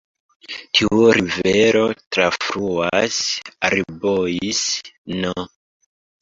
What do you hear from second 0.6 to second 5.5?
Tiu rivero trafluas Arbois-n.